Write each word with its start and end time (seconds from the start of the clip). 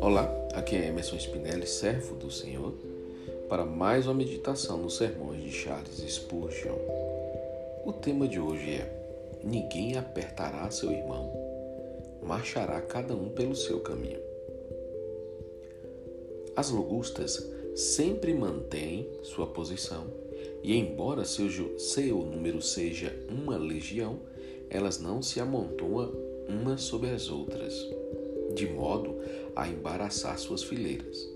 Olá, 0.00 0.32
aqui 0.54 0.76
é 0.76 0.86
Emerson 0.88 1.16
Spinelli, 1.16 1.66
servo 1.66 2.14
do 2.14 2.30
Senhor, 2.30 2.72
para 3.48 3.66
mais 3.66 4.06
uma 4.06 4.14
meditação 4.14 4.78
nos 4.78 4.96
sermões 4.96 5.42
de 5.42 5.52
Charles 5.52 5.98
Spurgeon. 5.98 6.78
O 7.84 7.92
tema 7.92 8.26
de 8.26 8.40
hoje 8.40 8.70
é: 8.70 8.90
Ninguém 9.42 9.98
apertará 9.98 10.70
seu 10.70 10.90
irmão, 10.90 11.30
marchará 12.22 12.80
cada 12.80 13.14
um 13.14 13.28
pelo 13.28 13.54
seu 13.54 13.80
caminho. 13.80 14.20
As 16.56 16.70
logustas 16.70 17.46
sempre 17.74 18.32
mantêm 18.32 19.06
sua 19.22 19.46
posição 19.46 20.06
e, 20.62 20.74
embora 20.78 21.26
seu, 21.26 22.16
número 22.24 22.62
seja 22.62 23.14
uma 23.28 23.58
legião, 23.58 24.20
elas 24.70 24.98
não 24.98 25.22
se 25.22 25.40
amontoam 25.40 26.12
umas 26.48 26.82
sobre 26.82 27.10
as 27.10 27.28
outras 27.28 27.74
de 28.54 28.66
modo 28.66 29.18
a 29.54 29.68
embaraçar 29.68 30.38
suas 30.38 30.62
fileiras. 30.62 31.28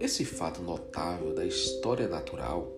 Esse 0.00 0.24
fato 0.24 0.62
notável 0.62 1.34
da 1.34 1.44
história 1.44 2.08
natural 2.08 2.72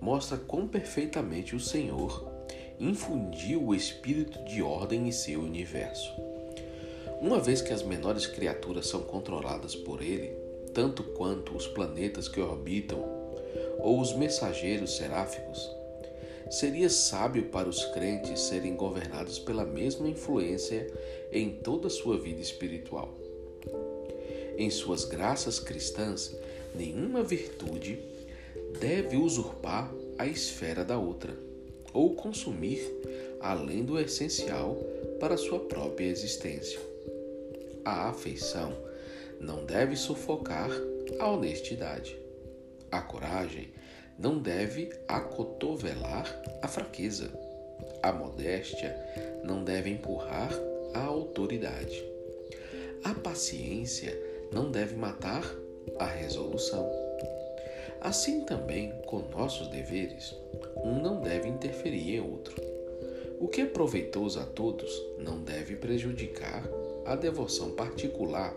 mostra 0.00 0.38
quão 0.38 0.68
perfeitamente 0.68 1.56
o 1.56 1.60
Senhor 1.60 2.30
infundiu 2.78 3.64
o 3.64 3.74
espírito 3.74 4.44
de 4.44 4.62
ordem 4.62 5.08
em 5.08 5.12
seu 5.12 5.40
universo. 5.40 6.12
Uma 7.20 7.40
vez 7.40 7.62
que 7.62 7.72
as 7.72 7.82
menores 7.82 8.26
criaturas 8.26 8.86
são 8.86 9.00
controladas 9.02 9.74
por 9.74 10.02
ele, 10.02 10.32
tanto 10.74 11.02
quanto 11.02 11.56
os 11.56 11.66
planetas 11.66 12.28
que 12.28 12.40
orbitam 12.40 13.02
ou 13.78 14.00
os 14.00 14.14
mensageiros 14.14 14.96
seráficos, 14.96 15.68
Seria 16.50 16.88
sábio 16.88 17.46
para 17.46 17.68
os 17.68 17.84
crentes 17.86 18.40
serem 18.40 18.76
governados 18.76 19.38
pela 19.38 19.64
mesma 19.64 20.08
influência 20.08 20.86
em 21.32 21.50
toda 21.50 21.88
a 21.88 21.90
sua 21.90 22.16
vida 22.18 22.40
espiritual. 22.40 23.12
Em 24.56 24.70
suas 24.70 25.04
graças 25.04 25.58
cristãs, 25.58 26.34
nenhuma 26.74 27.22
virtude 27.22 27.98
deve 28.78 29.16
usurpar 29.16 29.92
a 30.16 30.26
esfera 30.26 30.84
da 30.84 30.96
outra 30.96 31.36
ou 31.92 32.14
consumir 32.14 32.80
além 33.40 33.84
do 33.84 33.98
essencial 33.98 34.76
para 35.18 35.36
sua 35.36 35.60
própria 35.60 36.06
existência. 36.06 36.78
A 37.84 38.08
afeição 38.08 38.72
não 39.40 39.64
deve 39.64 39.96
sufocar 39.96 40.70
a 41.18 41.28
honestidade. 41.28 42.16
A 42.90 43.00
coragem 43.00 43.68
não 44.18 44.38
deve 44.38 44.90
acotovelar 45.06 46.42
a 46.62 46.68
fraqueza. 46.68 47.30
A 48.02 48.12
modéstia 48.12 48.96
não 49.44 49.62
deve 49.62 49.90
empurrar 49.90 50.50
a 50.94 51.02
autoridade. 51.02 52.04
A 53.04 53.14
paciência 53.14 54.18
não 54.52 54.70
deve 54.70 54.96
matar 54.96 55.44
a 55.98 56.06
resolução. 56.06 56.90
Assim 58.00 58.42
também 58.42 58.92
com 59.06 59.18
nossos 59.30 59.68
deveres, 59.68 60.34
um 60.76 61.00
não 61.00 61.20
deve 61.20 61.48
interferir 61.48 62.16
em 62.16 62.20
outro. 62.20 62.54
O 63.38 63.48
que 63.48 63.60
é 63.60 63.66
proveitoso 63.66 64.40
a 64.40 64.44
todos 64.44 64.90
não 65.18 65.38
deve 65.40 65.76
prejudicar 65.76 66.64
a 67.04 67.14
devoção 67.14 67.72
particular. 67.72 68.54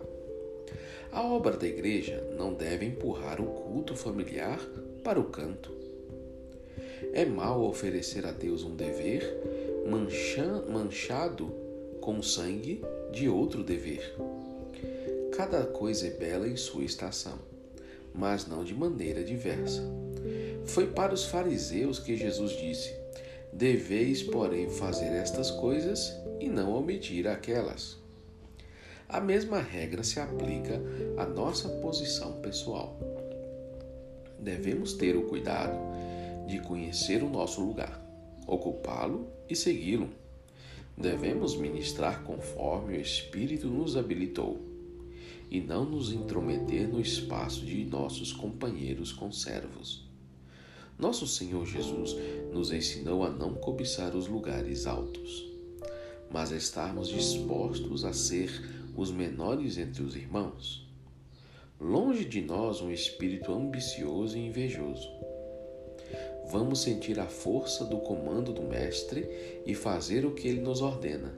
A 1.12 1.24
obra 1.24 1.58
da 1.58 1.68
igreja 1.68 2.24
não 2.38 2.54
deve 2.54 2.86
empurrar 2.86 3.42
o 3.42 3.46
culto 3.46 3.96
familiar 3.96 4.60
para 5.04 5.20
o 5.20 5.26
canto. 5.26 5.74
É 7.14 7.26
mal 7.26 7.64
oferecer 7.64 8.26
a 8.26 8.32
Deus 8.32 8.64
um 8.64 8.76
dever 8.76 9.24
manchado 10.70 11.52
com 12.00 12.20
o 12.20 12.24
sangue 12.24 12.82
de 13.12 13.28
outro 13.28 13.64
dever. 13.64 14.16
Cada 15.36 15.66
coisa 15.66 16.08
é 16.08 16.12
bela 16.12 16.48
em 16.48 16.56
sua 16.56 16.84
estação, 16.84 17.40
mas 18.14 18.46
não 18.46 18.64
de 18.64 18.76
maneira 18.76 19.24
diversa. 19.24 19.82
Foi 20.66 20.86
para 20.86 21.14
os 21.14 21.26
fariseus 21.26 21.98
que 21.98 22.16
Jesus 22.16 22.52
disse: 22.52 22.94
Deveis, 23.52 24.22
porém, 24.22 24.70
fazer 24.70 25.08
estas 25.08 25.50
coisas 25.50 26.14
e 26.40 26.48
não 26.48 26.72
omitir 26.72 27.28
aquelas. 27.28 27.98
A 29.10 29.20
mesma 29.20 29.60
regra 29.60 30.04
se 30.04 30.20
aplica 30.20 30.80
à 31.18 31.26
nossa 31.26 31.68
posição 31.68 32.40
pessoal 32.42 32.98
devemos 34.40 34.94
ter 34.94 35.16
o 35.16 35.24
cuidado 35.24 35.78
de 36.48 36.60
conhecer 36.60 37.22
o 37.22 37.30
nosso 37.30 37.62
lugar, 37.62 38.02
ocupá-lo 38.48 39.28
e 39.50 39.56
segui-lo. 39.56 40.10
Devemos 40.98 41.56
ministrar 41.56 42.24
conforme 42.24 42.98
o 42.98 43.02
Espírito 43.02 43.68
nos 43.68 43.96
habilitou 43.96 44.60
e 45.50 45.60
não 45.60 45.86
nos 45.86 46.12
intrometer 46.12 46.88
no 46.88 47.00
espaço 47.00 47.66
de 47.66 47.86
nossos 47.86 48.34
companheiros 48.34 49.12
conservos. 49.12 50.08
Nosso 50.98 51.26
Senhor 51.26 51.66
Jesus 51.66 52.16
nos 52.52 52.72
ensinou 52.72 53.24
a 53.24 53.30
não 53.30 53.54
cobiçar 53.54 54.16
os 54.16 54.28
lugares 54.28 54.86
altos, 54.86 55.50
mas 56.30 56.52
estarmos 56.52 57.08
dispostos 57.08 58.04
a 58.04 58.12
ser 58.12 58.79
os 59.00 59.12
menores 59.12 59.78
entre 59.78 60.04
os 60.04 60.16
irmãos 60.16 60.90
longe 61.80 62.26
de 62.26 62.42
nós 62.42 62.82
um 62.82 62.92
espírito 62.92 63.54
ambicioso 63.54 64.38
e 64.38 64.46
invejoso. 64.46 65.10
Vamos 66.52 66.82
sentir 66.82 67.20
a 67.20 67.28
força 67.28 67.86
do 67.86 68.00
comando 68.00 68.52
do 68.52 68.64
Mestre 68.64 69.62
e 69.66 69.74
fazer 69.74 70.26
o 70.26 70.32
que 70.32 70.48
ele 70.48 70.60
nos 70.60 70.82
ordena, 70.82 71.34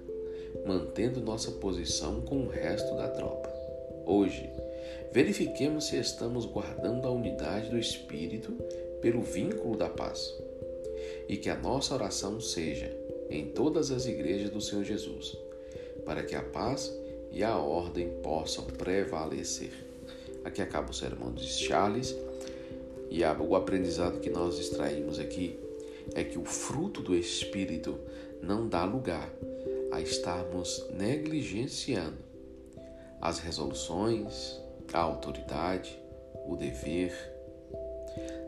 mantendo 0.66 1.22
nossa 1.22 1.52
posição 1.52 2.22
com 2.22 2.46
o 2.46 2.50
resto 2.50 2.96
da 2.96 3.10
tropa. 3.10 3.54
Hoje, 4.06 4.50
verifiquemos 5.12 5.88
se 5.88 5.98
estamos 5.98 6.46
guardando 6.46 7.08
a 7.08 7.12
unidade 7.12 7.70
do 7.70 7.78
Espírito 7.78 8.54
pelo 9.00 9.22
vínculo 9.22 9.78
da 9.78 9.90
paz. 9.90 10.34
E 11.28 11.38
que 11.38 11.50
a 11.50 11.56
nossa 11.56 11.94
oração 11.94 12.40
seja 12.40 12.92
em 13.30 13.48
todas 13.48 13.92
as 13.92 14.06
igrejas 14.06 14.50
do 14.50 14.62
Senhor 14.62 14.84
Jesus, 14.84 15.38
para 16.06 16.24
que 16.24 16.36
a 16.36 16.42
paz 16.42 16.92
e 17.32 17.44
a 17.44 17.58
ordem 17.58 18.10
possam 18.22 18.66
prevalecer. 18.66 19.72
Aqui 20.44 20.62
acaba 20.62 20.92
o 20.92 20.94
sermão 20.94 21.32
de 21.32 21.48
Charles 21.48 22.16
e 23.10 23.22
o 23.24 23.56
aprendizado 23.56 24.20
que 24.20 24.30
nós 24.30 24.58
extraímos 24.58 25.20
aqui 25.20 25.60
é 26.16 26.24
que 26.24 26.38
o 26.38 26.46
fruto 26.46 27.02
do 27.02 27.16
Espírito 27.16 28.00
não 28.42 28.68
dá 28.68 28.84
lugar 28.84 29.32
a 29.92 30.02
estarmos 30.02 30.86
negligenciando 30.94 32.18
as 33.22 33.40
resoluções, 33.40 34.60
a 34.92 35.00
autoridade, 35.00 35.98
o 36.48 36.56
dever. 36.56 37.14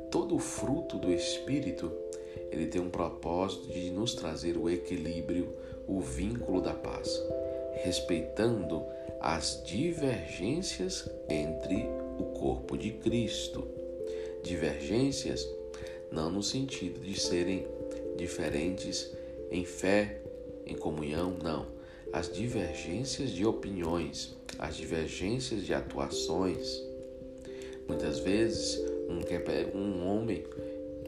Todo 0.10 0.36
o 0.36 0.40
fruto 0.40 0.98
do 0.98 1.12
Espírito 1.12 1.92
ele 2.52 2.68
tem 2.68 2.82
um 2.82 2.90
propósito 2.90 3.68
de 3.68 3.90
nos 3.90 4.14
trazer 4.16 4.58
o 4.58 4.70
equilíbrio, 4.70 5.54
o 5.88 6.00
vínculo 6.00 6.62
da 6.62 6.74
paz, 6.74 7.22
respeitando 7.76 8.84
as 9.20 9.62
divergências 9.66 11.10
entre 11.30 11.88
o 12.20 12.26
corpo 12.38 12.78
de 12.78 12.92
Cristo. 12.92 13.68
Divergências 14.44 15.48
não 16.12 16.30
no 16.30 16.44
sentido 16.44 17.00
de 17.00 17.20
serem 17.20 17.66
diferentes 18.16 19.12
em 19.50 19.66
fé, 19.66 20.20
em 20.66 20.76
comunhão, 20.76 21.36
não. 21.42 21.66
As 22.12 22.32
divergências 22.32 23.32
de 23.32 23.46
opiniões, 23.46 24.36
as 24.60 24.76
divergências 24.76 25.66
de 25.66 25.74
atuações. 25.74 26.82
Muitas 27.88 28.20
vezes 28.20 28.80
um, 29.10 29.20
quer, 29.22 29.42
um 29.76 30.06
homem 30.08 30.44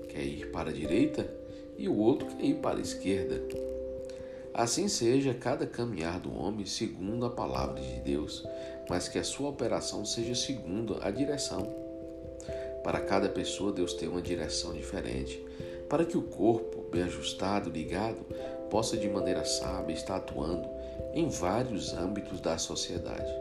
quer 0.09 0.23
ir 0.23 0.49
para 0.51 0.69
a 0.71 0.73
direita 0.73 1.29
e 1.77 1.87
o 1.87 1.97
outro 1.97 2.27
quer 2.27 2.45
ir 2.45 2.55
para 2.55 2.79
a 2.79 2.81
esquerda. 2.81 3.41
Assim 4.57 4.87
seja 4.87 5.33
cada 5.33 5.67
caminhar 5.67 6.17
do 6.17 6.33
homem 6.33 6.65
segundo 6.65 7.25
a 7.25 7.29
palavra 7.29 7.81
de 7.81 7.99
Deus, 7.99 8.47
mas 8.89 9.09
que 9.09 9.19
a 9.19 9.23
sua 9.23 9.49
operação 9.49 10.05
seja 10.05 10.33
segundo 10.33 10.97
a 11.01 11.11
direção. 11.11 11.75
Para 12.81 13.01
cada 13.01 13.27
pessoa, 13.27 13.73
Deus 13.73 13.93
tem 13.95 14.07
uma 14.07 14.21
direção 14.21 14.71
diferente, 14.71 15.45
para 15.89 16.05
que 16.05 16.17
o 16.17 16.21
corpo, 16.21 16.85
bem 16.89 17.03
ajustado, 17.03 17.69
ligado, 17.69 18.25
possa 18.69 18.95
de 18.95 19.09
maneira 19.09 19.43
sábia 19.43 19.93
estar 19.93 20.15
atuando 20.15 20.69
em 21.13 21.27
vários 21.27 21.91
âmbitos 21.91 22.39
da 22.39 22.57
sociedade. 22.57 23.33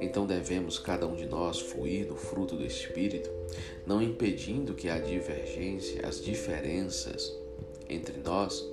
Então 0.00 0.26
devemos 0.26 0.76
cada 0.76 1.06
um 1.06 1.14
de 1.14 1.24
nós 1.24 1.60
fluir 1.60 2.08
no 2.08 2.16
fruto 2.16 2.56
do 2.56 2.66
Espírito, 2.66 3.30
não 3.86 4.02
impedindo 4.02 4.74
que 4.74 4.88
a 4.88 4.98
divergência, 4.98 6.04
as 6.04 6.20
diferenças 6.20 7.32
entre 7.88 8.18
nós 8.18 8.72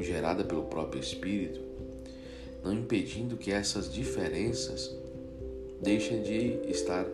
gerada 0.00 0.44
pelo 0.44 0.64
próprio 0.64 1.00
Espírito, 1.00 1.60
não 2.62 2.72
impedindo 2.72 3.36
que 3.36 3.52
essas 3.52 3.92
diferenças 3.92 4.94
deixem 5.80 6.22
de 6.22 6.60
estar 6.70 7.04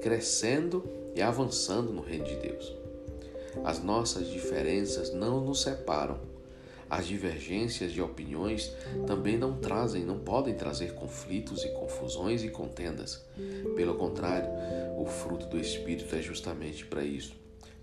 crescendo 0.00 0.84
e 1.14 1.22
avançando 1.22 1.92
no 1.92 2.02
reino 2.02 2.24
de 2.24 2.36
Deus. 2.36 2.74
As 3.64 3.82
nossas 3.82 4.28
diferenças 4.28 5.12
não 5.12 5.40
nos 5.40 5.62
separam, 5.62 6.18
As 6.92 7.06
divergências 7.06 7.90
de 7.90 8.02
opiniões 8.02 8.70
também 9.06 9.38
não 9.38 9.56
trazem, 9.56 10.04
não 10.04 10.18
podem 10.18 10.52
trazer 10.54 10.92
conflitos 10.92 11.64
e 11.64 11.70
confusões 11.70 12.44
e 12.44 12.50
contendas. 12.50 13.24
Pelo 13.74 13.94
contrário, 13.94 14.50
o 14.98 15.06
fruto 15.06 15.46
do 15.46 15.58
Espírito 15.58 16.14
é 16.14 16.20
justamente 16.20 16.84
para 16.84 17.02
isso 17.02 17.41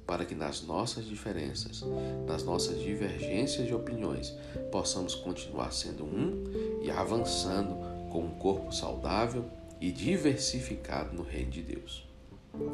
para 0.10 0.26
que 0.26 0.34
nas 0.34 0.64
nossas 0.64 1.06
diferenças, 1.06 1.86
nas 2.26 2.44
nossas 2.44 2.82
divergências 2.82 3.68
de 3.68 3.76
opiniões, 3.76 4.34
possamos 4.72 5.14
continuar 5.14 5.72
sendo 5.72 6.04
um 6.04 6.82
e 6.82 6.90
avançando 6.90 7.76
com 8.10 8.24
um 8.24 8.32
corpo 8.32 8.72
saudável 8.72 9.46
e 9.80 9.92
diversificado 9.92 11.16
no 11.16 11.22
reino 11.22 11.52
de 11.52 11.62
Deus. 11.62 12.08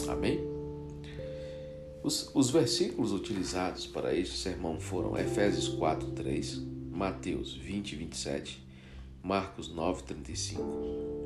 Amém? 0.08 0.40
Os, 2.02 2.32
os 2.34 2.52
versículos 2.52 3.12
utilizados 3.12 3.86
para 3.86 4.16
este 4.16 4.38
sermão 4.38 4.80
foram 4.80 5.18
Efésios 5.18 5.68
4, 5.68 6.12
3, 6.12 6.62
Mateus 6.90 7.54
20, 7.54 7.98
27, 7.98 8.66
Marcos 9.22 9.68
9, 9.68 10.04
35, 10.04 10.62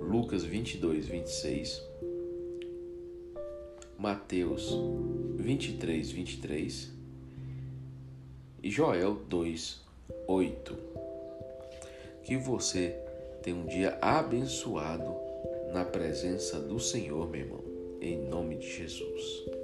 Lucas 0.01 0.43
22, 0.43 1.05
26, 1.05 1.83
Mateus 3.99 4.73
23, 5.35 6.11
23 6.11 6.89
e 8.63 8.71
Joel 8.71 9.15
2, 9.27 9.81
8. 10.25 10.77
Que 12.23 12.37
você 12.37 12.95
tenha 13.43 13.57
um 13.57 13.65
dia 13.65 13.97
abençoado 14.01 15.13
na 15.73 15.83
presença 15.83 16.61
do 16.61 16.79
Senhor, 16.79 17.29
meu 17.29 17.41
irmão, 17.41 17.63
em 17.99 18.17
nome 18.29 18.55
de 18.55 18.71
Jesus. 18.71 19.58